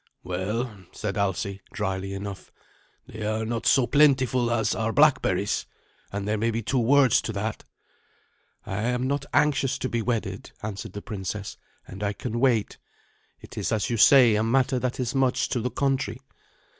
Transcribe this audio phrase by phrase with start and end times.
[0.23, 2.51] "Well," said Alsi, dryly enough,
[3.05, 5.67] "they are not so plentiful as are blackberries,
[6.11, 7.65] and there may be two words to that."
[8.65, 11.55] "I am not anxious to be wedded," answered the princess,
[11.87, 12.79] "and I can wait.
[13.41, 16.17] It is, as you say, a matter that is much to the country."